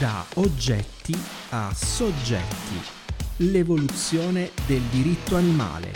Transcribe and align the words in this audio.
Da 0.00 0.24
oggetti 0.36 1.14
a 1.50 1.74
soggetti. 1.74 2.80
L'evoluzione 3.50 4.48
del 4.66 4.80
diritto 4.90 5.36
animale 5.36 5.92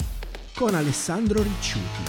con 0.55 0.75
Alessandro 0.75 1.43
Ricciuti. 1.43 2.03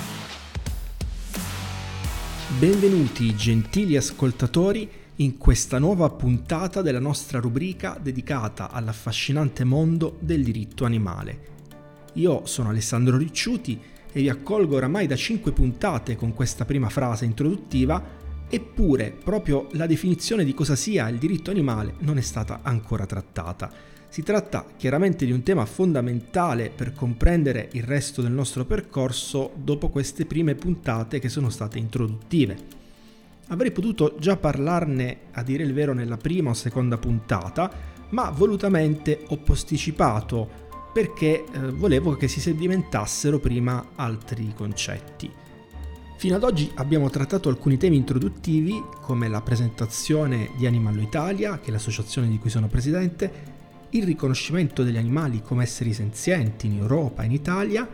Benvenuti 2.60 3.34
gentili 3.34 3.96
ascoltatori 3.96 4.90
in 5.16 5.38
questa 5.38 5.80
nuova 5.80 6.10
puntata 6.10 6.82
della 6.82 7.00
nostra 7.00 7.40
rubrica 7.40 7.98
dedicata 7.98 8.72
all'affascinante 8.72 9.64
mondo 9.64 10.18
del 10.20 10.44
diritto 10.44 10.84
animale. 10.84 11.40
Io 12.16 12.46
sono 12.46 12.72
Alessandro 12.72 13.16
Ricciuti 13.16 13.80
e 14.12 14.20
vi 14.20 14.28
accolgo 14.28 14.76
oramai 14.76 15.08
da 15.08 15.16
5 15.16 15.54
puntate 15.54 16.18
con 16.18 16.34
questa 16.34 16.66
prima 16.66 16.90
frase 16.90 17.24
introduttiva 17.24 18.25
Eppure, 18.48 19.12
proprio 19.12 19.68
la 19.72 19.88
definizione 19.88 20.44
di 20.44 20.54
cosa 20.54 20.76
sia 20.76 21.10
il 21.10 21.18
diritto 21.18 21.52
animale 21.52 21.96
non 22.00 22.18
è 22.18 22.22
stata 22.22 22.60
ancora 22.62 23.06
trattata. 23.06 23.72
Si 24.08 24.24
tratta 24.24 24.66
chiaramente 24.78 25.26
di 25.26 25.32
un 25.32 25.44
tema 25.44 25.66
fondamentale 25.66 26.70
per 26.70 26.94
comprendere 26.94 27.70
il 27.74 27.84
resto 27.84 28.22
del 28.22 28.32
nostro 28.32 28.64
percorso 28.64 29.52
dopo 29.56 29.90
queste 29.90 30.26
prime 30.26 30.56
puntate 30.56 31.20
che 31.20 31.28
sono 31.28 31.50
state 31.50 31.80
introduttive. 31.80 32.84
Avrei 33.48 33.72
potuto 33.72 34.16
già 34.18 34.38
parlarne, 34.38 35.18
a 35.32 35.44
dire 35.44 35.64
il 35.64 35.74
vero, 35.74 35.94
nella 35.94 36.18
prima 36.18 36.52
o 36.52 36.54
seconda 36.54 36.98
puntata, 36.98 37.70
ma 38.10 38.30
volutamente 38.30 39.26
ho 39.28 39.38
posticipato 39.38 40.64
perché 40.94 41.44
eh, 41.44 41.72
volevo 41.72 42.16
che 42.16 42.30
si 42.30 42.40
sedimentassero 42.40 43.40
prima 43.40 43.90
altri 43.96 44.54
concetti. 44.56 45.30
Fino 46.18 46.38
ad 46.38 46.44
oggi 46.44 46.72
abbiamo 46.76 47.10
trattato 47.10 47.50
alcuni 47.50 47.78
temi 47.78 47.98
introduttivi 47.98 48.82
come 49.02 49.28
la 49.28 49.42
presentazione 49.42 50.52
di 50.56 50.66
Animallo 50.66 51.02
Italia, 51.02 51.60
che 51.60 51.68
è 51.68 51.72
l'associazione 51.72 52.30
di 52.30 52.40
cui 52.40 52.50
sono 52.50 52.68
presidente, 52.68 53.54
il 53.90 54.04
riconoscimento 54.04 54.84
degli 54.84 54.96
animali 54.98 55.42
come 55.42 55.64
esseri 55.64 55.94
senzienti 55.94 56.68
in 56.68 56.78
Europa 56.78 57.22
e 57.22 57.26
in 57.26 57.32
Italia 57.34 57.88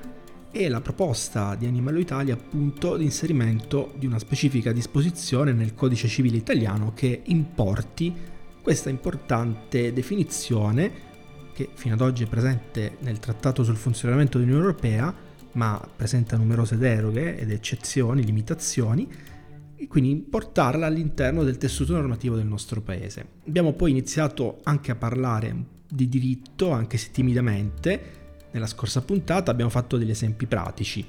e 0.51 0.69
la 0.69 0.81
proposta 0.81 1.55
di 1.55 1.65
Animallo 1.65 1.97
Italia 1.97 2.35
appunto 2.35 2.95
di 2.95 3.05
inserimento 3.05 3.93
di 3.97 4.05
una 4.05 4.19
specifica 4.19 4.71
disposizione 4.71 5.51
nel 5.51 5.73
codice 5.73 6.07
civile 6.07 6.37
italiano 6.37 6.93
che 6.93 7.21
importi 7.25 8.13
questa 8.61 8.89
importante 8.89 9.91
definizione 9.93 11.09
che 11.53 11.69
fino 11.73 11.95
ad 11.95 12.01
oggi 12.01 12.23
è 12.23 12.27
presente 12.27 12.97
nel 12.99 13.19
Trattato 13.19 13.63
sul 13.63 13.77
funzionamento 13.77 14.37
dell'Unione 14.37 14.65
Europea 14.65 15.29
ma 15.53 15.81
presenta 15.95 16.37
numerose 16.37 16.77
deroghe 16.77 17.37
ed 17.37 17.51
eccezioni, 17.51 18.23
limitazioni, 18.23 19.07
e 19.75 19.87
quindi 19.87 20.11
importarla 20.11 20.85
all'interno 20.85 21.43
del 21.43 21.57
tessuto 21.57 21.93
normativo 21.93 22.35
del 22.35 22.45
nostro 22.45 22.81
paese. 22.81 23.25
Abbiamo 23.47 23.73
poi 23.73 23.89
iniziato 23.89 24.59
anche 24.63 24.91
a 24.91 24.95
parlare 24.95 25.55
di 25.89 26.07
diritto, 26.07 26.69
anche 26.69 26.97
se 26.97 27.09
timidamente. 27.11 28.19
Nella 28.51 28.67
scorsa 28.67 29.01
puntata 29.01 29.49
abbiamo 29.49 29.71
fatto 29.71 29.97
degli 29.97 30.11
esempi 30.11 30.45
pratici. 30.45 31.03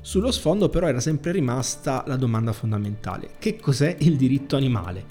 Sullo 0.00 0.32
sfondo 0.32 0.68
però 0.68 0.88
era 0.88 1.00
sempre 1.00 1.30
rimasta 1.30 2.02
la 2.06 2.16
domanda 2.16 2.52
fondamentale. 2.52 3.30
Che 3.38 3.56
cos'è 3.56 3.96
il 4.00 4.16
diritto 4.16 4.56
animale? 4.56 5.04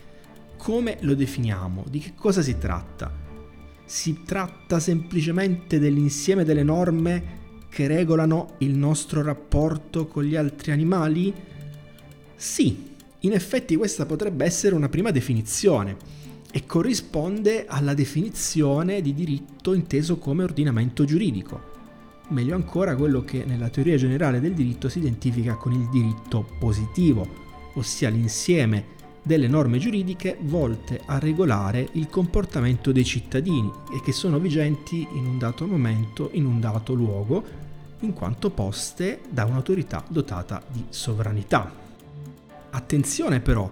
Come 0.57 0.97
lo 1.01 1.15
definiamo? 1.15 1.85
Di 1.89 1.99
che 1.99 2.13
cosa 2.15 2.41
si 2.41 2.57
tratta? 2.57 3.11
Si 3.85 4.23
tratta 4.23 4.79
semplicemente 4.79 5.79
dell'insieme 5.79 6.43
delle 6.43 6.63
norme 6.63 7.43
che 7.75 7.87
regolano 7.87 8.53
il 8.59 8.73
nostro 8.73 9.21
rapporto 9.21 10.07
con 10.07 10.23
gli 10.23 10.37
altri 10.37 10.71
animali? 10.71 11.33
Sì, 12.33 12.93
in 13.19 13.33
effetti 13.33 13.75
questa 13.75 14.05
potrebbe 14.05 14.45
essere 14.45 14.75
una 14.75 14.87
prima 14.87 15.11
definizione 15.11 15.97
e 16.53 16.65
corrisponde 16.65 17.65
alla 17.67 17.93
definizione 17.93 19.01
di 19.01 19.13
diritto 19.13 19.73
inteso 19.73 20.17
come 20.19 20.43
ordinamento 20.43 21.03
giuridico. 21.03 21.73
Meglio 22.29 22.55
ancora 22.55 22.95
quello 22.95 23.25
che 23.25 23.43
nella 23.43 23.67
teoria 23.67 23.97
generale 23.97 24.39
del 24.39 24.53
diritto 24.53 24.87
si 24.87 24.99
identifica 24.99 25.55
con 25.55 25.73
il 25.73 25.89
diritto 25.89 26.47
positivo, 26.57 27.27
ossia 27.73 28.07
l'insieme 28.07 28.93
delle 29.21 29.49
norme 29.49 29.79
giuridiche 29.79 30.37
volte 30.43 31.01
a 31.07 31.19
regolare 31.19 31.89
il 31.93 32.07
comportamento 32.07 32.93
dei 32.93 33.03
cittadini 33.03 33.69
e 33.93 33.99
che 34.01 34.13
sono 34.13 34.39
vigenti 34.39 35.05
in 35.15 35.25
un 35.25 35.37
dato 35.37 35.67
momento, 35.67 36.29
in 36.33 36.45
un 36.45 36.61
dato 36.61 36.93
luogo, 36.93 37.64
in 38.05 38.13
quanto 38.13 38.51
poste 38.51 39.21
da 39.29 39.45
un'autorità 39.45 40.03
dotata 40.07 40.63
di 40.71 40.85
sovranità. 40.89 41.71
Attenzione 42.69 43.39
però, 43.41 43.69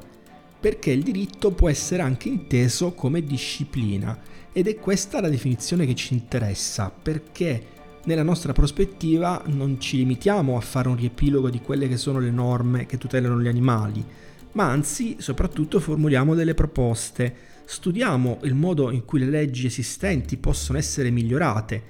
perché 0.59 0.91
il 0.91 1.03
diritto 1.03 1.51
può 1.51 1.69
essere 1.69 2.01
anche 2.01 2.29
inteso 2.29 2.93
come 2.93 3.23
disciplina 3.23 4.19
ed 4.51 4.67
è 4.67 4.75
questa 4.75 5.21
la 5.21 5.29
definizione 5.29 5.85
che 5.85 5.95
ci 5.95 6.13
interessa, 6.13 6.89
perché 6.89 7.67
nella 8.05 8.23
nostra 8.23 8.53
prospettiva 8.53 9.41
non 9.45 9.79
ci 9.79 9.97
limitiamo 9.97 10.57
a 10.57 10.61
fare 10.61 10.89
un 10.89 10.95
riepilogo 10.95 11.49
di 11.49 11.61
quelle 11.61 11.87
che 11.87 11.97
sono 11.97 12.19
le 12.19 12.31
norme 12.31 12.85
che 12.85 12.97
tutelano 12.97 13.41
gli 13.41 13.47
animali, 13.47 14.05
ma 14.53 14.69
anzi 14.69 15.17
soprattutto 15.19 15.79
formuliamo 15.79 16.35
delle 16.35 16.53
proposte, 16.53 17.35
studiamo 17.65 18.39
il 18.43 18.53
modo 18.55 18.91
in 18.91 19.05
cui 19.05 19.19
le 19.19 19.25
leggi 19.25 19.65
esistenti 19.65 20.37
possono 20.37 20.77
essere 20.77 21.09
migliorate, 21.09 21.83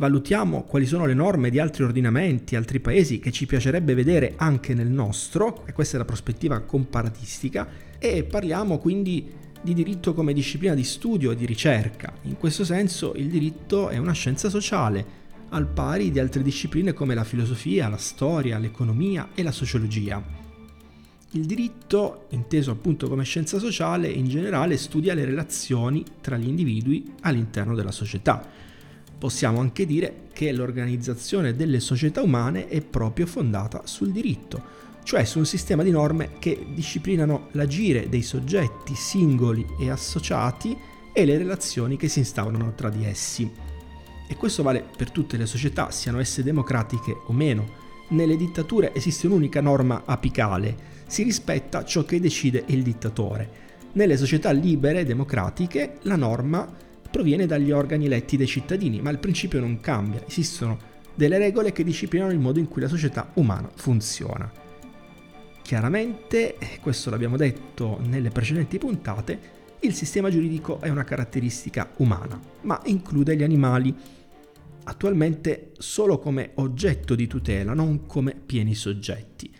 valutiamo 0.00 0.62
quali 0.62 0.86
sono 0.86 1.04
le 1.04 1.12
norme 1.12 1.50
di 1.50 1.58
altri 1.58 1.82
ordinamenti, 1.84 2.56
altri 2.56 2.80
paesi 2.80 3.18
che 3.18 3.30
ci 3.30 3.44
piacerebbe 3.44 3.92
vedere 3.92 4.32
anche 4.36 4.72
nel 4.72 4.88
nostro, 4.88 5.66
e 5.66 5.74
questa 5.74 5.96
è 5.96 5.98
la 5.98 6.06
prospettiva 6.06 6.60
comparatistica, 6.60 7.68
e 7.98 8.24
parliamo 8.24 8.78
quindi 8.78 9.30
di 9.60 9.74
diritto 9.74 10.14
come 10.14 10.32
disciplina 10.32 10.72
di 10.72 10.84
studio 10.84 11.32
e 11.32 11.36
di 11.36 11.44
ricerca. 11.44 12.14
In 12.22 12.38
questo 12.38 12.64
senso 12.64 13.12
il 13.14 13.28
diritto 13.28 13.90
è 13.90 13.98
una 13.98 14.12
scienza 14.12 14.48
sociale, 14.48 15.18
al 15.50 15.66
pari 15.66 16.10
di 16.10 16.18
altre 16.18 16.42
discipline 16.42 16.94
come 16.94 17.14
la 17.14 17.24
filosofia, 17.24 17.90
la 17.90 17.98
storia, 17.98 18.56
l'economia 18.56 19.28
e 19.34 19.42
la 19.42 19.52
sociologia. 19.52 20.22
Il 21.32 21.44
diritto, 21.44 22.24
inteso 22.30 22.70
appunto 22.70 23.06
come 23.06 23.24
scienza 23.24 23.58
sociale, 23.58 24.08
in 24.08 24.28
generale 24.28 24.78
studia 24.78 25.12
le 25.12 25.26
relazioni 25.26 26.02
tra 26.22 26.38
gli 26.38 26.48
individui 26.48 27.12
all'interno 27.20 27.74
della 27.74 27.92
società 27.92 28.68
Possiamo 29.20 29.60
anche 29.60 29.84
dire 29.84 30.28
che 30.32 30.50
l'organizzazione 30.50 31.54
delle 31.54 31.78
società 31.78 32.22
umane 32.22 32.68
è 32.68 32.80
proprio 32.80 33.26
fondata 33.26 33.82
sul 33.84 34.12
diritto, 34.12 34.62
cioè 35.02 35.26
su 35.26 35.36
un 35.36 35.44
sistema 35.44 35.82
di 35.82 35.90
norme 35.90 36.38
che 36.38 36.68
disciplinano 36.72 37.48
l'agire 37.52 38.08
dei 38.08 38.22
soggetti 38.22 38.94
singoli 38.94 39.66
e 39.78 39.90
associati 39.90 40.74
e 41.12 41.24
le 41.26 41.36
relazioni 41.36 41.98
che 41.98 42.08
si 42.08 42.20
instaurano 42.20 42.72
tra 42.74 42.88
di 42.88 43.04
essi. 43.04 43.52
E 44.26 44.36
questo 44.36 44.62
vale 44.62 44.86
per 44.96 45.10
tutte 45.10 45.36
le 45.36 45.44
società, 45.44 45.90
siano 45.90 46.18
esse 46.18 46.42
democratiche 46.42 47.14
o 47.26 47.34
meno. 47.34 47.68
Nelle 48.08 48.38
dittature 48.38 48.94
esiste 48.94 49.26
un'unica 49.26 49.60
norma 49.60 50.04
apicale, 50.06 50.74
si 51.06 51.24
rispetta 51.24 51.84
ciò 51.84 52.04
che 52.04 52.20
decide 52.20 52.64
il 52.68 52.82
dittatore. 52.82 53.68
Nelle 53.92 54.16
società 54.16 54.50
libere 54.50 55.00
e 55.00 55.04
democratiche 55.04 55.98
la 56.04 56.16
norma 56.16 56.88
proviene 57.10 57.46
dagli 57.46 57.70
organi 57.70 58.06
eletti 58.06 58.36
dai 58.36 58.46
cittadini, 58.46 59.00
ma 59.00 59.10
il 59.10 59.18
principio 59.18 59.60
non 59.60 59.80
cambia, 59.80 60.24
esistono 60.26 60.78
delle 61.14 61.38
regole 61.38 61.72
che 61.72 61.84
disciplinano 61.84 62.32
il 62.32 62.38
modo 62.38 62.58
in 62.58 62.68
cui 62.68 62.80
la 62.80 62.88
società 62.88 63.30
umana 63.34 63.70
funziona. 63.74 64.50
Chiaramente, 65.62 66.56
questo 66.80 67.10
l'abbiamo 67.10 67.36
detto 67.36 67.98
nelle 68.02 68.30
precedenti 68.30 68.78
puntate, 68.78 69.58
il 69.80 69.94
sistema 69.94 70.30
giuridico 70.30 70.80
è 70.80 70.88
una 70.88 71.04
caratteristica 71.04 71.92
umana, 71.98 72.40
ma 72.62 72.80
include 72.84 73.36
gli 73.36 73.42
animali, 73.42 73.94
attualmente 74.84 75.72
solo 75.78 76.18
come 76.18 76.52
oggetto 76.54 77.14
di 77.14 77.26
tutela, 77.26 77.72
non 77.72 78.06
come 78.06 78.34
pieni 78.34 78.74
soggetti. 78.74 79.50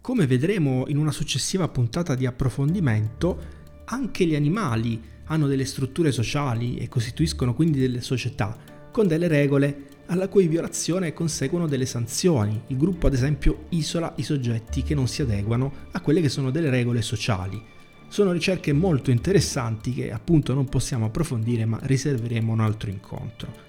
Come 0.00 0.26
vedremo 0.26 0.84
in 0.88 0.96
una 0.96 1.12
successiva 1.12 1.68
puntata 1.68 2.14
di 2.14 2.26
approfondimento, 2.26 3.58
anche 3.84 4.24
gli 4.24 4.34
animali 4.34 5.00
hanno 5.30 5.46
delle 5.46 5.64
strutture 5.64 6.12
sociali 6.12 6.76
e 6.76 6.88
costituiscono 6.88 7.54
quindi 7.54 7.78
delle 7.78 8.00
società, 8.00 8.56
con 8.90 9.06
delle 9.06 9.28
regole 9.28 9.88
alla 10.06 10.28
cui 10.28 10.48
violazione 10.48 11.12
conseguono 11.12 11.68
delle 11.68 11.86
sanzioni. 11.86 12.62
Il 12.68 12.76
gruppo 12.76 13.06
ad 13.06 13.14
esempio 13.14 13.66
isola 13.70 14.12
i 14.16 14.24
soggetti 14.24 14.82
che 14.82 14.94
non 14.94 15.06
si 15.06 15.22
adeguano 15.22 15.72
a 15.92 16.00
quelle 16.00 16.20
che 16.20 16.28
sono 16.28 16.50
delle 16.50 16.68
regole 16.68 17.00
sociali. 17.00 17.62
Sono 18.08 18.32
ricerche 18.32 18.72
molto 18.72 19.12
interessanti 19.12 19.94
che 19.94 20.10
appunto 20.10 20.52
non 20.52 20.68
possiamo 20.68 21.06
approfondire 21.06 21.64
ma 21.64 21.78
riserveremo 21.80 22.52
un 22.52 22.60
altro 22.60 22.90
incontro. 22.90 23.68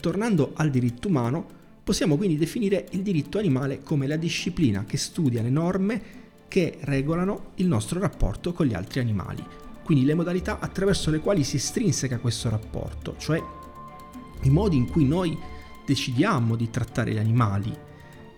Tornando 0.00 0.52
al 0.54 0.68
diritto 0.68 1.08
umano, 1.08 1.46
possiamo 1.82 2.18
quindi 2.18 2.36
definire 2.36 2.86
il 2.90 3.00
diritto 3.00 3.38
animale 3.38 3.80
come 3.82 4.06
la 4.06 4.16
disciplina 4.16 4.84
che 4.84 4.98
studia 4.98 5.40
le 5.40 5.50
norme 5.50 6.02
che 6.46 6.76
regolano 6.82 7.52
il 7.54 7.68
nostro 7.68 8.00
rapporto 8.00 8.52
con 8.52 8.66
gli 8.66 8.74
altri 8.74 9.00
animali 9.00 9.68
quindi 9.90 10.06
le 10.06 10.14
modalità 10.14 10.60
attraverso 10.60 11.10
le 11.10 11.18
quali 11.18 11.42
si 11.42 11.56
estrinseca 11.56 12.20
questo 12.20 12.48
rapporto, 12.48 13.16
cioè 13.18 13.42
i 14.42 14.48
modi 14.48 14.76
in 14.76 14.88
cui 14.88 15.04
noi 15.04 15.36
decidiamo 15.84 16.54
di 16.54 16.70
trattare 16.70 17.12
gli 17.12 17.18
animali 17.18 17.76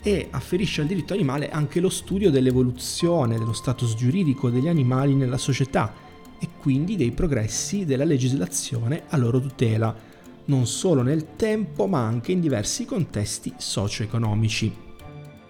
e 0.03 0.29
afferisce 0.31 0.81
al 0.81 0.87
diritto 0.87 1.13
animale 1.13 1.51
anche 1.51 1.81
lo 1.81 1.91
studio 1.91 2.31
dell'evoluzione 2.31 3.37
dello 3.37 3.53
status 3.53 3.95
giuridico 3.97 4.49
degli 4.49 4.67
animali 4.67 5.15
nella 5.15 5.37
società 5.37 5.93
e 6.39 6.49
quindi 6.59 6.97
dei 6.97 7.11
progressi 7.11 7.85
della 7.85 8.05
legislazione 8.05 9.03
a 9.09 9.19
loro 9.19 9.39
tutela, 9.39 9.95
non 10.47 10.67
solo 10.67 11.03
nel 11.03 11.37
tempo 11.37 11.87
ma 11.87 12.03
anche 12.03 12.33
in 12.33 12.41
diversi 12.41 12.87
contesti 12.87 13.53
socio-economici. 13.59 14.75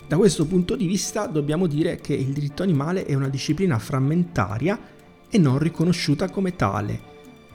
Da 0.08 0.16
questo 0.16 0.46
punto 0.46 0.74
di 0.74 0.86
vista 0.88 1.26
dobbiamo 1.26 1.68
dire 1.68 2.00
che 2.00 2.14
il 2.14 2.32
diritto 2.32 2.64
animale 2.64 3.04
è 3.04 3.14
una 3.14 3.28
disciplina 3.28 3.78
frammentaria 3.78 4.91
e 5.34 5.38
non 5.38 5.58
riconosciuta 5.58 6.28
come 6.28 6.56
tale. 6.56 7.00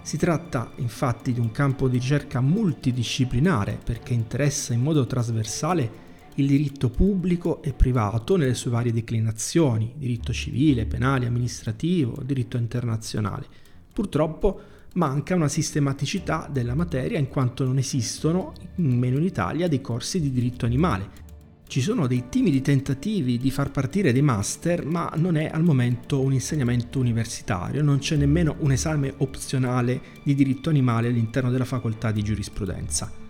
Si 0.02 0.18
tratta 0.18 0.72
infatti 0.78 1.32
di 1.32 1.40
un 1.40 1.52
campo 1.52 1.88
di 1.88 2.00
ricerca 2.00 2.42
multidisciplinare 2.42 3.78
perché 3.84 4.16
interessa 4.16 4.74
in 4.74 4.82
modo 4.82 5.06
trasversale 5.06 6.06
il 6.38 6.48
diritto 6.48 6.90
pubblico 6.90 7.62
e 7.62 7.74
privato 7.74 8.36
nelle 8.36 8.56
sue 8.56 8.72
varie 8.72 8.92
declinazioni, 8.92 9.94
diritto 9.96 10.34
civile, 10.34 10.88
penale, 10.88 11.28
amministrativo, 11.28 12.24
diritto 12.24 12.58
internazionale. 12.58 13.46
Purtroppo 13.94 14.60
manca 14.94 15.36
una 15.36 15.48
sistematicità 15.48 16.50
della 16.52 16.74
materia 16.74 17.20
in 17.20 17.28
quanto 17.28 17.64
non 17.64 17.78
esistono, 17.78 18.54
nemmeno 18.78 19.20
in 19.20 19.24
Italia, 19.24 19.68
dei 19.68 19.82
corsi 19.82 20.20
di 20.20 20.32
diritto 20.32 20.66
animale. 20.66 21.26
Ci 21.68 21.82
sono 21.82 22.08
dei 22.08 22.26
timidi 22.30 22.62
tentativi 22.62 23.38
di 23.38 23.52
far 23.52 23.72
partire 23.72 24.14
dei 24.14 24.22
master, 24.22 24.86
ma 24.86 25.12
non 25.16 25.36
è 25.36 25.50
al 25.52 25.64
momento 25.64 26.22
un 26.22 26.34
insegnamento 26.34 26.98
universitario, 26.98 27.84
non 27.84 28.00
c'è 28.00 28.16
nemmeno 28.16 28.56
un 28.60 28.72
esame 28.72 29.14
opzionale 29.18 30.02
di 30.24 30.34
diritto 30.34 30.70
animale 30.70 31.10
all'interno 31.10 31.52
della 31.52 31.66
facoltà 31.66 32.12
di 32.12 32.24
giurisprudenza 32.24 33.26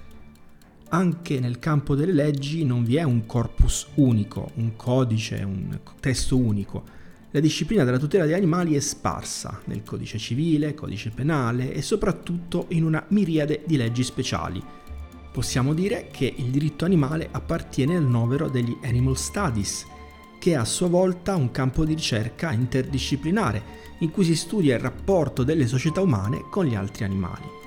anche 0.90 1.40
nel 1.40 1.60
campo 1.60 1.96
delle 1.96 2.14
leggi 2.14 2.64
non 2.64 2.84
vi 2.84 2.96
è 2.96 3.04
un 3.04 3.26
corpus 3.26 3.88
unico, 3.96 4.52
un 4.56 4.76
codice, 4.76 5.44
un 5.44 5.80
testo 6.00 6.38
unico. 6.38 6.96
La 7.32 7.40
disciplina 7.40 7.84
della 7.84 7.98
tutela 7.98 8.24
degli 8.24 8.34
animali 8.34 8.76
è 8.76 8.80
sparsa 8.80 9.62
nel 9.66 9.84
codice 9.84 10.18
civile, 10.18 10.74
codice 10.74 11.10
penale 11.10 11.74
e 11.74 11.82
soprattutto 11.82 12.68
in 12.70 12.84
una 12.84 13.04
miriade 13.10 13.64
di 13.66 13.76
leggi 13.76 14.04
speciali. 14.04 14.64
Possiamo 15.38 15.76
dire 15.76 16.08
che 16.10 16.34
il 16.36 16.46
diritto 16.46 16.84
animale 16.84 17.30
appartiene 17.32 17.96
al 17.96 18.08
novero 18.08 18.50
degli 18.50 18.76
Animal 18.82 19.16
Studies, 19.16 19.86
che 20.40 20.54
è 20.54 20.56
a 20.56 20.66
sua 20.66 20.88
volta 20.88 21.36
un 21.36 21.52
campo 21.52 21.86
di 21.86 21.94
ricerca 21.94 22.52
interdisciplinare 22.52 23.62
in 24.00 24.10
cui 24.10 24.24
si 24.24 24.36
studia 24.36 24.74
il 24.74 24.82
rapporto 24.82 25.44
delle 25.44 25.68
società 25.68 26.02
umane 26.02 26.46
con 26.50 26.66
gli 26.66 26.74
altri 26.74 27.04
animali 27.04 27.58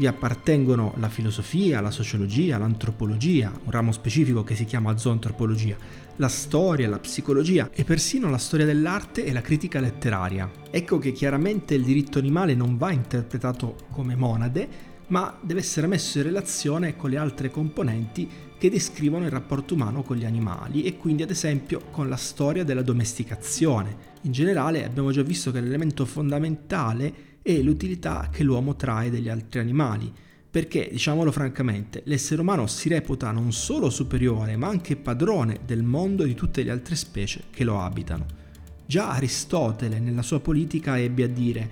vi 0.00 0.06
appartengono 0.06 0.94
la 0.96 1.10
filosofia, 1.10 1.82
la 1.82 1.90
sociologia, 1.90 2.56
l'antropologia, 2.56 3.52
un 3.64 3.70
ramo 3.70 3.92
specifico 3.92 4.42
che 4.42 4.54
si 4.54 4.64
chiama 4.64 4.96
zoantropologia, 4.96 5.76
la 6.16 6.28
storia, 6.28 6.88
la 6.88 6.98
psicologia 6.98 7.68
e 7.70 7.84
persino 7.84 8.30
la 8.30 8.38
storia 8.38 8.64
dell'arte 8.64 9.26
e 9.26 9.32
la 9.32 9.42
critica 9.42 9.78
letteraria. 9.78 10.50
Ecco 10.70 10.96
che 10.96 11.12
chiaramente 11.12 11.74
il 11.74 11.84
diritto 11.84 12.18
animale 12.18 12.54
non 12.54 12.78
va 12.78 12.92
interpretato 12.92 13.76
come 13.90 14.16
monade, 14.16 14.68
ma 15.10 15.36
deve 15.40 15.60
essere 15.60 15.86
messo 15.86 16.18
in 16.18 16.24
relazione 16.24 16.96
con 16.96 17.10
le 17.10 17.16
altre 17.16 17.50
componenti 17.50 18.28
che 18.58 18.70
descrivono 18.70 19.24
il 19.24 19.30
rapporto 19.30 19.74
umano 19.74 20.02
con 20.02 20.16
gli 20.16 20.24
animali 20.24 20.82
e 20.82 20.96
quindi 20.96 21.22
ad 21.22 21.30
esempio 21.30 21.82
con 21.90 22.08
la 22.08 22.16
storia 22.16 22.64
della 22.64 22.82
domesticazione. 22.82 24.08
In 24.22 24.32
generale 24.32 24.84
abbiamo 24.84 25.10
già 25.12 25.22
visto 25.22 25.50
che 25.50 25.60
l'elemento 25.60 26.04
fondamentale 26.04 27.38
e 27.42 27.62
l'utilità 27.62 28.28
che 28.30 28.42
l'uomo 28.42 28.76
trae 28.76 29.10
degli 29.10 29.28
altri 29.28 29.60
animali, 29.60 30.12
perché, 30.50 30.88
diciamolo 30.90 31.32
francamente, 31.32 32.02
l'essere 32.04 32.42
umano 32.42 32.66
si 32.66 32.88
reputa 32.88 33.30
non 33.30 33.52
solo 33.52 33.88
superiore, 33.88 34.56
ma 34.56 34.68
anche 34.68 34.96
padrone 34.96 35.60
del 35.64 35.82
mondo 35.82 36.24
e 36.24 36.26
di 36.26 36.34
tutte 36.34 36.62
le 36.62 36.70
altre 36.70 36.96
specie 36.96 37.44
che 37.50 37.64
lo 37.64 37.80
abitano. 37.80 38.26
Già 38.84 39.10
Aristotele 39.10 40.00
nella 40.00 40.22
sua 40.22 40.40
politica 40.40 40.98
ebbe 40.98 41.22
a 41.22 41.28
dire 41.28 41.70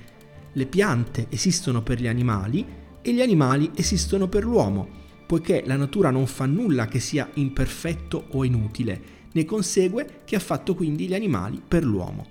le 0.53 0.67
piante 0.67 1.27
esistono 1.29 1.83
per 1.83 2.01
gli 2.01 2.07
animali 2.07 2.65
e 3.09 3.13
gli 3.15 3.23
animali 3.23 3.71
esistono 3.75 4.29
per 4.29 4.45
l'uomo, 4.45 4.87
poiché 5.27 5.63
la 5.67 5.77
natura 5.77 6.11
non 6.11 6.27
fa 6.27 6.47
nulla 6.47 6.87
che 6.87 7.01
sia 7.01 7.29
imperfetto 7.35 8.27
o 8.31 8.45
inutile, 8.45 9.17
ne 9.33 9.45
consegue 9.45 10.21
che 10.25 10.37
ha 10.37 10.41
fatto 10.41 10.75
quindi 10.75 11.07
gli 11.07 11.15
animali 11.15 11.61
per 11.67 11.85
l'uomo. 11.85 12.27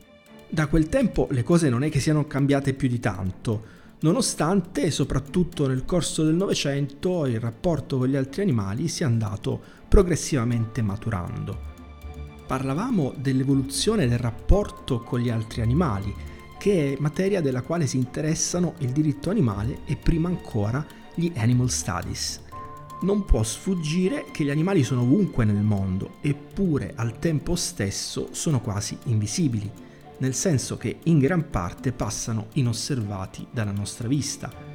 Da 0.50 0.68
quel 0.68 0.88
tempo 0.88 1.28
le 1.32 1.44
cose 1.44 1.70
non 1.70 1.84
è 1.84 1.90
che 1.90 2.00
siano 2.00 2.26
cambiate 2.26 2.74
più 2.74 2.88
di 2.88 3.00
tanto, 3.00 3.76
nonostante 4.02 4.92
soprattutto 4.92 5.68
nel 5.68 5.84
corso 5.84 6.24
del 6.24 6.36
Novecento 6.36 7.26
il 7.26 7.40
rapporto 7.40 7.98
con 7.98 8.08
gli 8.08 8.16
altri 8.16 8.44
animali 8.44 8.88
sia 8.88 9.08
andato 9.08 9.60
progressivamente 9.88 10.82
maturando. 10.82 11.76
Parlavamo 12.46 13.14
dell'evoluzione 13.18 14.08
del 14.08 14.20
rapporto 14.20 15.00
con 15.02 15.20
gli 15.20 15.30
altri 15.30 15.62
animali, 15.62 16.14
che 16.58 16.94
è 16.94 16.98
materia 17.00 17.42
della 17.42 17.62
quale 17.62 17.88
si 17.88 17.98
interessano 17.98 18.76
il 18.80 18.92
diritto 18.92 19.30
animale 19.30 19.80
e 19.86 19.96
prima 19.96 20.28
ancora 20.28 20.86
gli 21.14 21.32
animal 21.36 21.70
studies. 21.70 22.42
Non 23.02 23.26
può 23.26 23.44
sfuggire 23.44 24.26
che 24.32 24.44
gli 24.44 24.50
animali 24.50 24.84
sono 24.84 25.02
ovunque 25.02 25.46
nel 25.46 25.62
mondo, 25.62 26.16
eppure 26.22 26.94
al 26.96 27.20
tempo 27.20 27.56
stesso 27.56 28.30
sono 28.32 28.60
quasi 28.62 28.98
invisibili 29.06 29.86
nel 30.20 30.34
senso 30.34 30.78
che 30.78 31.00
in 31.04 31.20
gran 31.20 31.50
parte 31.50 31.92
passano 31.92 32.48
inosservati 32.54 33.48
dalla 33.52 33.72
nostra 33.72 34.08
vista. 34.08 34.66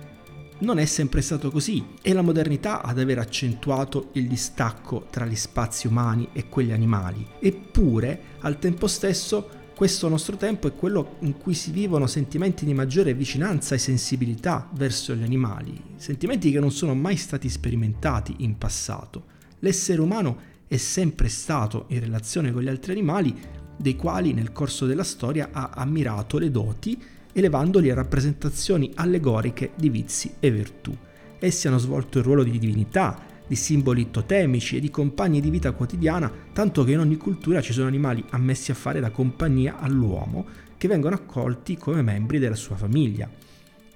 Non 0.58 0.78
è 0.78 0.84
sempre 0.84 1.22
stato 1.22 1.50
così, 1.50 1.84
è 2.00 2.12
la 2.12 2.22
modernità 2.22 2.82
ad 2.82 2.98
aver 3.00 3.18
accentuato 3.18 4.10
il 4.12 4.28
distacco 4.28 5.06
tra 5.10 5.26
gli 5.26 5.34
spazi 5.34 5.88
umani 5.88 6.28
e 6.32 6.48
quelli 6.48 6.72
animali, 6.72 7.26
eppure 7.40 8.22
al 8.40 8.58
tempo 8.58 8.86
stesso 8.86 9.60
questo 9.74 10.08
nostro 10.08 10.36
tempo 10.36 10.68
è 10.68 10.74
quello 10.74 11.16
in 11.20 11.36
cui 11.38 11.54
si 11.54 11.70
vivono 11.70 12.06
sentimenti 12.06 12.64
di 12.64 12.74
maggiore 12.74 13.14
vicinanza 13.14 13.74
e 13.74 13.78
sensibilità 13.78 14.68
verso 14.74 15.14
gli 15.14 15.22
animali, 15.22 15.80
sentimenti 15.96 16.50
che 16.50 16.60
non 16.60 16.70
sono 16.70 16.94
mai 16.94 17.16
stati 17.16 17.48
sperimentati 17.48 18.36
in 18.38 18.58
passato. 18.58 19.24
L'essere 19.60 20.00
umano 20.00 20.50
è 20.68 20.76
sempre 20.76 21.28
stato, 21.28 21.86
in 21.88 22.00
relazione 22.00 22.52
con 22.52 22.62
gli 22.62 22.68
altri 22.68 22.92
animali, 22.92 23.34
dei 23.76 23.96
quali 23.96 24.32
nel 24.32 24.52
corso 24.52 24.86
della 24.86 25.04
storia 25.04 25.48
ha 25.52 25.70
ammirato 25.74 26.38
le 26.38 26.50
doti, 26.50 27.02
elevandoli 27.32 27.90
a 27.90 27.94
rappresentazioni 27.94 28.92
allegoriche 28.94 29.72
di 29.74 29.88
vizi 29.88 30.34
e 30.38 30.50
virtù. 30.50 30.96
Essi 31.38 31.66
hanno 31.66 31.78
svolto 31.78 32.18
il 32.18 32.24
ruolo 32.24 32.44
di 32.44 32.58
divinità, 32.58 33.20
di 33.52 33.58
simboli 33.58 34.10
totemici 34.10 34.78
e 34.78 34.80
di 34.80 34.88
compagni 34.88 35.42
di 35.42 35.50
vita 35.50 35.72
quotidiana, 35.72 36.32
tanto 36.54 36.84
che 36.84 36.92
in 36.92 37.00
ogni 37.00 37.18
cultura 37.18 37.60
ci 37.60 37.74
sono 37.74 37.86
animali 37.86 38.24
ammessi 38.30 38.70
a 38.70 38.74
fare 38.74 38.98
da 38.98 39.10
compagnia 39.10 39.78
all'uomo, 39.78 40.46
che 40.78 40.88
vengono 40.88 41.16
accolti 41.16 41.76
come 41.76 42.00
membri 42.00 42.38
della 42.38 42.54
sua 42.54 42.76
famiglia. 42.76 43.28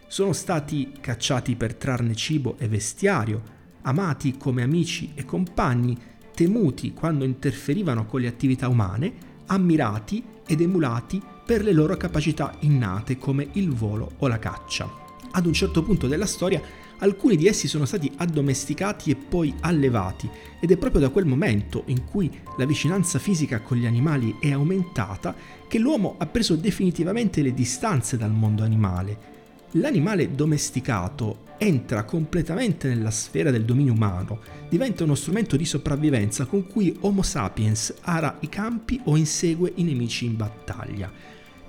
Sono 0.09 0.35
stati 0.35 0.93
cacciati 1.01 1.57
per 1.57 1.75
trarne 1.75 2.15
cibo 2.15 2.57
e 2.59 2.69
vestiario, 2.69 3.41
amati 3.81 4.37
come 4.37 4.63
amici 4.63 5.13
e 5.15 5.25
compagni, 5.25 5.97
temuti 6.35 6.93
quando 6.93 7.25
interferivano 7.25 8.05
con 8.05 8.21
le 8.21 8.29
attività 8.29 8.69
umane 8.69 9.15
ammirati 9.47 10.23
ed 10.47 10.61
emulati 10.61 11.23
per 11.47 11.63
le 11.63 11.73
loro 11.73 11.97
capacità 11.97 12.55
innate 12.61 13.17
come 13.17 13.49
il 13.53 13.71
volo 13.71 14.11
o 14.19 14.29
la 14.29 14.39
caccia. 14.39 14.87
Ad 15.31 15.47
un 15.47 15.55
certo 15.55 15.83
punto 15.83 16.09
della 16.09 16.27
storia 16.27 16.61
alcuni 16.99 17.37
di 17.37 17.47
essi 17.47 17.69
sono 17.69 17.85
stati 17.85 18.11
addomesticati 18.17 19.11
e 19.11 19.17
poi 19.17 19.55
allevati 19.61 20.29
ed 20.61 20.71
è 20.71 20.77
proprio 20.77 21.01
da 21.01 21.11
quel 21.11 21.27
momento 21.27 21.83
in 21.87 22.05
cui 22.05 22.31
la 22.57 22.65
vicinanza 22.65 23.19
fisica 23.19 23.61
con 23.61 23.77
gli 23.77 23.87
animali 23.87 24.37
è 24.41 24.53
aumentata 24.53 25.35
che 25.69 25.79
l'uomo 25.79 26.15
ha 26.19 26.27
preso 26.27 26.57
definitivamente 26.57 27.43
le 27.43 27.53
distanze 27.55 28.17
dal 28.17 28.33
mondo 28.33 28.63
animale 28.63 29.35
l'animale 29.73 30.35
domesticato 30.35 31.45
entra 31.59 32.05
completamente 32.05 32.89
nella 32.89 33.11
sfera 33.11 33.51
del 33.51 33.65
dominio 33.65 33.93
umano, 33.93 34.41
diventa 34.69 35.05
uno 35.05 35.15
strumento 35.15 35.57
di 35.57 35.65
sopravvivenza 35.65 36.45
con 36.45 36.67
cui 36.67 36.97
Homo 37.01 37.23
sapiens 37.23 37.95
ara 38.03 38.37
i 38.41 38.49
campi 38.49 39.01
o 39.05 39.17
insegue 39.17 39.73
i 39.77 39.83
nemici 39.83 40.27
in 40.27 40.37
battaglia. 40.37 41.11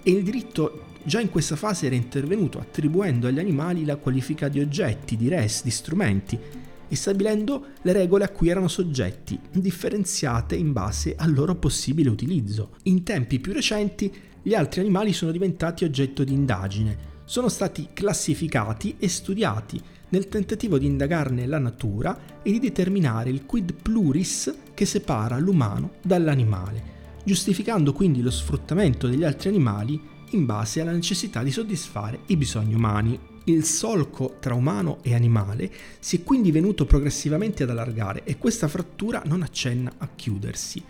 E 0.07 0.11
il 0.11 0.23
diritto 0.23 0.83
già 1.03 1.19
in 1.19 1.29
questa 1.29 1.57
fase 1.57 1.87
era 1.87 1.95
intervenuto 1.95 2.59
attribuendo 2.59 3.27
agli 3.27 3.39
animali 3.39 3.83
la 3.83 3.97
qualifica 3.97 4.47
di 4.47 4.61
oggetti, 4.61 5.17
di 5.17 5.27
res, 5.27 5.65
di 5.65 5.69
strumenti 5.69 6.39
e 6.87 6.95
stabilendo 6.95 7.65
le 7.81 7.91
regole 7.91 8.23
a 8.23 8.29
cui 8.29 8.47
erano 8.47 8.69
soggetti, 8.69 9.37
differenziate 9.51 10.55
in 10.55 10.71
base 10.71 11.13
al 11.17 11.33
loro 11.33 11.55
possibile 11.55 12.09
utilizzo. 12.09 12.75
In 12.83 13.03
tempi 13.03 13.41
più 13.41 13.51
recenti 13.51 14.09
gli 14.41 14.53
altri 14.53 14.79
animali 14.79 15.11
sono 15.11 15.31
diventati 15.31 15.83
oggetto 15.83 16.23
di 16.23 16.31
indagine, 16.31 16.97
sono 17.25 17.49
stati 17.49 17.89
classificati 17.91 18.95
e 18.99 19.09
studiati 19.09 19.77
nel 20.07 20.29
tentativo 20.29 20.77
di 20.77 20.85
indagarne 20.85 21.45
la 21.45 21.59
natura 21.59 22.17
e 22.41 22.51
di 22.51 22.59
determinare 22.59 23.29
il 23.29 23.45
quid 23.45 23.73
pluris 23.73 24.55
che 24.73 24.85
separa 24.85 25.37
l'umano 25.37 25.95
dall'animale, 26.01 26.95
giustificando 27.27 27.91
quindi 27.91 28.21
lo 28.21 28.31
sfruttamento 28.31 29.05
degli 29.05 29.25
altri 29.25 29.49
animali 29.49 30.01
in 30.29 30.45
base 30.45 30.79
alla 30.79 30.93
necessità 30.93 31.43
di 31.43 31.51
soddisfare 31.51 32.21
i 32.27 32.37
bisogni 32.37 32.73
umani. 32.73 33.19
Il 33.43 33.65
solco 33.65 34.37
tra 34.39 34.53
umano 34.53 34.99
e 35.01 35.13
animale 35.13 35.69
si 35.99 36.15
è 36.15 36.23
quindi 36.23 36.51
venuto 36.51 36.85
progressivamente 36.85 37.63
ad 37.63 37.69
allargare 37.69 38.23
e 38.23 38.37
questa 38.37 38.69
frattura 38.69 39.23
non 39.25 39.41
accenna 39.41 39.91
a 39.97 40.07
chiudersi. 40.15 40.81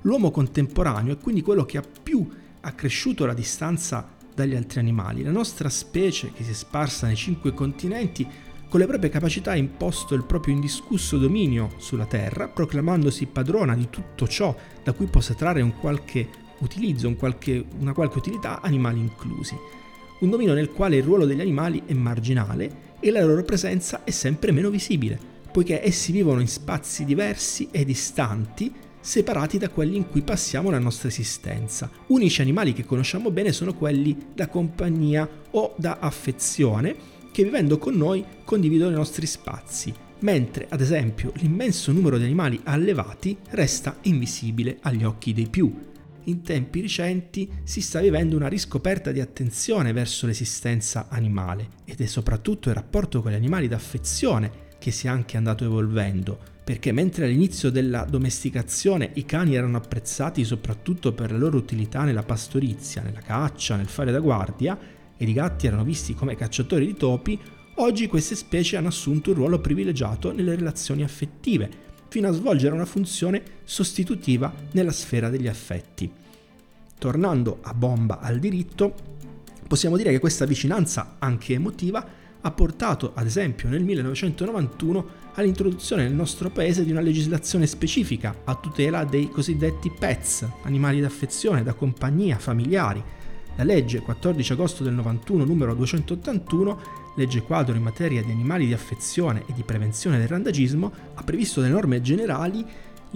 L'uomo 0.00 0.32
contemporaneo 0.32 1.12
è 1.12 1.18
quindi 1.18 1.42
quello 1.42 1.64
che 1.64 1.78
ha 1.78 1.84
più 2.02 2.28
accresciuto 2.60 3.24
la 3.24 3.32
distanza 3.32 4.16
dagli 4.34 4.56
altri 4.56 4.80
animali. 4.80 5.22
La 5.22 5.30
nostra 5.30 5.68
specie, 5.68 6.32
che 6.32 6.42
si 6.42 6.50
è 6.50 6.54
sparsa 6.54 7.06
nei 7.06 7.14
cinque 7.14 7.54
continenti, 7.54 8.26
con 8.74 8.82
le 8.82 8.88
proprie 8.88 9.08
capacità 9.08 9.52
ha 9.52 9.56
imposto 9.56 10.16
il 10.16 10.24
proprio 10.24 10.52
indiscusso 10.52 11.16
dominio 11.16 11.74
sulla 11.76 12.06
Terra, 12.06 12.48
proclamandosi 12.48 13.26
padrona 13.26 13.76
di 13.76 13.88
tutto 13.88 14.26
ciò 14.26 14.52
da 14.82 14.92
cui 14.92 15.06
possa 15.06 15.34
trarre 15.34 15.62
un 15.62 15.78
qualche 15.78 16.26
utilizzo, 16.58 17.06
un 17.06 17.14
qualche, 17.14 17.64
una 17.78 17.92
qualche 17.92 18.18
utilità, 18.18 18.60
animali 18.60 18.98
inclusi. 18.98 19.56
Un 20.18 20.28
dominio 20.28 20.54
nel 20.54 20.72
quale 20.72 20.96
il 20.96 21.04
ruolo 21.04 21.24
degli 21.24 21.40
animali 21.40 21.84
è 21.86 21.92
marginale 21.92 22.96
e 22.98 23.12
la 23.12 23.24
loro 23.24 23.44
presenza 23.44 24.02
è 24.02 24.10
sempre 24.10 24.50
meno 24.50 24.70
visibile, 24.70 25.20
poiché 25.52 25.80
essi 25.80 26.10
vivono 26.10 26.40
in 26.40 26.48
spazi 26.48 27.04
diversi 27.04 27.68
e 27.70 27.84
distanti, 27.84 28.74
separati 28.98 29.56
da 29.56 29.68
quelli 29.68 29.94
in 29.94 30.08
cui 30.08 30.22
passiamo 30.22 30.70
la 30.70 30.80
nostra 30.80 31.06
esistenza. 31.06 31.88
Unici 32.08 32.40
animali 32.40 32.72
che 32.72 32.84
conosciamo 32.84 33.30
bene 33.30 33.52
sono 33.52 33.72
quelli 33.74 34.30
da 34.34 34.48
compagnia 34.48 35.28
o 35.52 35.74
da 35.76 35.98
affezione, 36.00 37.13
che 37.34 37.42
vivendo 37.42 37.78
con 37.78 37.96
noi 37.96 38.24
condividono 38.44 38.92
i 38.92 38.94
nostri 38.94 39.26
spazi, 39.26 39.92
mentre 40.20 40.68
ad 40.68 40.80
esempio 40.80 41.32
l'immenso 41.38 41.90
numero 41.90 42.16
di 42.16 42.22
animali 42.22 42.60
allevati 42.62 43.36
resta 43.50 43.96
invisibile 44.02 44.78
agli 44.82 45.02
occhi 45.02 45.32
dei 45.32 45.48
più. 45.48 45.74
In 46.26 46.42
tempi 46.42 46.80
recenti 46.80 47.50
si 47.64 47.80
sta 47.80 47.98
vivendo 47.98 48.36
una 48.36 48.46
riscoperta 48.46 49.10
di 49.10 49.20
attenzione 49.20 49.92
verso 49.92 50.26
l'esistenza 50.28 51.08
animale 51.08 51.70
ed 51.84 52.00
è 52.00 52.06
soprattutto 52.06 52.68
il 52.68 52.76
rapporto 52.76 53.20
con 53.20 53.32
gli 53.32 53.34
animali 53.34 53.66
d'affezione 53.66 54.62
che 54.78 54.92
si 54.92 55.08
è 55.08 55.10
anche 55.10 55.36
andato 55.36 55.64
evolvendo, 55.64 56.38
perché 56.62 56.92
mentre 56.92 57.24
all'inizio 57.24 57.70
della 57.70 58.04
domesticazione 58.04 59.10
i 59.14 59.24
cani 59.24 59.56
erano 59.56 59.78
apprezzati 59.78 60.44
soprattutto 60.44 61.12
per 61.12 61.32
la 61.32 61.38
loro 61.38 61.56
utilità 61.56 62.04
nella 62.04 62.22
pastorizia, 62.22 63.02
nella 63.02 63.22
caccia, 63.22 63.74
nel 63.74 63.88
fare 63.88 64.12
da 64.12 64.20
guardia, 64.20 64.78
ed 65.16 65.28
i 65.28 65.32
gatti 65.32 65.66
erano 65.66 65.84
visti 65.84 66.14
come 66.14 66.36
cacciatori 66.36 66.86
di 66.86 66.94
topi, 66.94 67.38
oggi 67.76 68.06
queste 68.06 68.34
specie 68.34 68.76
hanno 68.76 68.88
assunto 68.88 69.30
un 69.30 69.36
ruolo 69.36 69.60
privilegiato 69.60 70.32
nelle 70.32 70.54
relazioni 70.54 71.02
affettive, 71.02 71.82
fino 72.08 72.28
a 72.28 72.32
svolgere 72.32 72.74
una 72.74 72.84
funzione 72.84 73.42
sostitutiva 73.64 74.52
nella 74.72 74.92
sfera 74.92 75.28
degli 75.28 75.48
affetti. 75.48 76.10
Tornando 76.98 77.58
a 77.62 77.74
bomba 77.74 78.20
al 78.20 78.38
diritto, 78.38 78.94
possiamo 79.66 79.96
dire 79.96 80.10
che 80.10 80.20
questa 80.20 80.44
vicinanza, 80.44 81.16
anche 81.18 81.54
emotiva, 81.54 82.22
ha 82.40 82.50
portato, 82.50 83.12
ad 83.14 83.26
esempio, 83.26 83.68
nel 83.68 83.82
1991 83.82 85.22
all'introduzione 85.34 86.02
nel 86.02 86.12
nostro 86.12 86.50
paese 86.50 86.84
di 86.84 86.90
una 86.90 87.00
legislazione 87.00 87.66
specifica 87.66 88.42
a 88.44 88.54
tutela 88.54 89.04
dei 89.04 89.28
cosiddetti 89.28 89.90
pets, 89.90 90.46
animali 90.62 91.00
d'affezione, 91.00 91.62
da 91.62 91.72
compagnia, 91.72 92.38
familiari, 92.38 93.02
la 93.56 93.64
legge 93.64 94.00
14 94.00 94.52
agosto 94.52 94.82
del 94.82 94.94
91 94.94 95.44
numero 95.44 95.74
281, 95.74 96.80
legge 97.16 97.42
quadro 97.42 97.76
in 97.76 97.82
materia 97.82 98.22
di 98.22 98.30
animali 98.30 98.66
di 98.66 98.72
affezione 98.72 99.44
e 99.46 99.52
di 99.52 99.62
prevenzione 99.62 100.18
del 100.18 100.28
randagismo, 100.28 100.92
ha 101.14 101.22
previsto 101.22 101.60
delle 101.60 101.72
norme 101.72 102.00
generali 102.00 102.64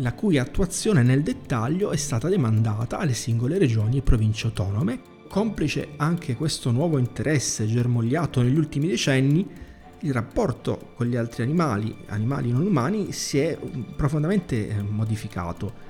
la 0.00 0.12
cui 0.12 0.38
attuazione 0.38 1.02
nel 1.02 1.22
dettaglio 1.22 1.90
è 1.90 1.96
stata 1.96 2.28
demandata 2.28 2.98
alle 2.98 3.14
singole 3.14 3.58
regioni 3.58 3.98
e 3.98 4.02
province 4.02 4.46
autonome. 4.46 5.00
Complice 5.28 5.88
anche 5.96 6.36
questo 6.36 6.70
nuovo 6.70 6.98
interesse 6.98 7.66
germogliato 7.66 8.40
negli 8.40 8.56
ultimi 8.56 8.86
decenni, 8.86 9.46
il 10.02 10.12
rapporto 10.12 10.92
con 10.94 11.06
gli 11.06 11.16
altri 11.16 11.42
animali, 11.42 11.94
animali 12.06 12.52
non 12.52 12.64
umani, 12.64 13.10
si 13.12 13.38
è 13.38 13.58
profondamente 13.96 14.68
eh, 14.68 14.82
modificato 14.82 15.87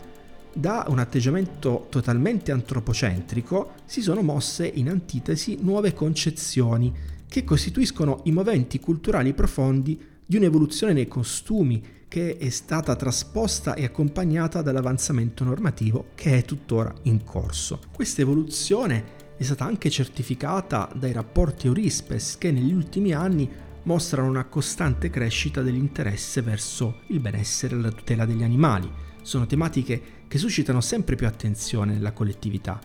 da 0.58 0.86
un 0.88 0.98
atteggiamento 0.98 1.86
totalmente 1.88 2.50
antropocentrico 2.50 3.74
si 3.84 4.02
sono 4.02 4.22
mosse 4.22 4.66
in 4.66 4.88
antitesi 4.88 5.58
nuove 5.60 5.94
concezioni 5.94 6.92
che 7.28 7.44
costituiscono 7.44 8.22
i 8.24 8.32
moventi 8.32 8.80
culturali 8.80 9.34
profondi 9.34 10.00
di 10.26 10.36
un'evoluzione 10.36 10.92
nei 10.92 11.06
costumi 11.06 11.80
che 12.08 12.38
è 12.38 12.48
stata 12.48 12.96
trasposta 12.96 13.74
e 13.74 13.84
accompagnata 13.84 14.60
dall'avanzamento 14.60 15.44
normativo 15.44 16.06
che 16.16 16.38
è 16.38 16.44
tuttora 16.44 16.92
in 17.02 17.22
corso. 17.22 17.78
Questa 17.92 18.22
evoluzione 18.22 19.16
è 19.36 19.44
stata 19.44 19.64
anche 19.64 19.90
certificata 19.90 20.90
dai 20.92 21.12
rapporti 21.12 21.68
Eurispes 21.68 22.36
che 22.36 22.50
negli 22.50 22.72
ultimi 22.72 23.12
anni 23.12 23.48
mostrano 23.84 24.28
una 24.28 24.46
costante 24.46 25.08
crescita 25.08 25.62
dell'interesse 25.62 26.42
verso 26.42 27.02
il 27.06 27.20
benessere 27.20 27.76
e 27.76 27.80
la 27.80 27.92
tutela 27.92 28.26
degli 28.26 28.42
animali. 28.42 28.90
Sono 29.22 29.46
tematiche 29.46 30.17
che 30.28 30.38
suscitano 30.38 30.80
sempre 30.80 31.16
più 31.16 31.26
attenzione 31.26 31.94
nella 31.94 32.12
collettività. 32.12 32.78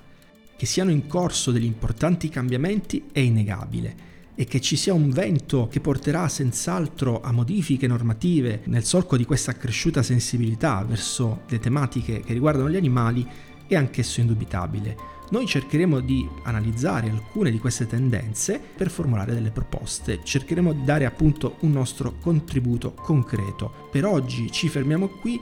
Che 0.56 0.66
siano 0.66 0.92
in 0.92 1.08
corso 1.08 1.52
degli 1.52 1.66
importanti 1.66 2.30
cambiamenti 2.30 3.06
è 3.12 3.20
innegabile 3.20 4.12
e 4.36 4.46
che 4.46 4.62
ci 4.62 4.76
sia 4.76 4.94
un 4.94 5.10
vento 5.10 5.68
che 5.68 5.80
porterà 5.80 6.28
senz'altro 6.28 7.22
a 7.22 7.32
modifiche 7.32 7.86
normative 7.86 8.62
nel 8.66 8.84
solco 8.84 9.18
di 9.18 9.26
questa 9.26 9.52
accresciuta 9.52 10.02
sensibilità 10.02 10.84
verso 10.84 11.42
le 11.50 11.60
tematiche 11.60 12.22
che 12.22 12.34
riguardano 12.34 12.70
gli 12.70 12.78
animali 12.78 13.28
è 13.68 13.76
anch'esso 13.76 14.22
indubitabile. 14.22 15.12
Noi 15.30 15.48
cercheremo 15.48 16.00
di 16.00 16.28
analizzare 16.44 17.10
alcune 17.10 17.50
di 17.50 17.58
queste 17.58 17.88
tendenze 17.88 18.60
per 18.60 18.92
formulare 18.92 19.34
delle 19.34 19.52
proposte, 19.52 20.20
cercheremo 20.24 20.74
di 20.74 20.84
dare 20.84 21.06
appunto 21.06 21.56
un 21.62 21.72
nostro 21.72 22.18
contributo 22.20 22.94
concreto. 22.94 23.90
Per 23.92 24.06
oggi 24.06 24.52
ci 24.52 24.70
fermiamo 24.70 25.08
qui 25.08 25.42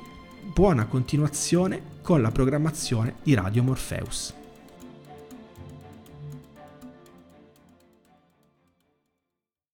buona 0.53 0.85
continuazione 0.85 1.99
con 2.01 2.21
la 2.21 2.29
programmazione 2.29 3.15
di 3.23 3.33
Radio 3.33 3.63
Morpheus. 3.63 4.40